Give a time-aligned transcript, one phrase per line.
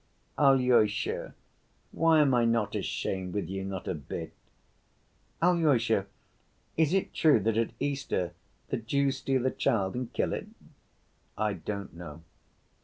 [0.39, 1.35] Alyosha,
[1.91, 4.33] why am I not ashamed with you, not a bit?
[5.43, 6.07] Alyosha,
[6.75, 8.33] is it true that at Easter
[8.69, 10.47] the Jews steal a child and kill it?"
[11.37, 12.23] "I don't know."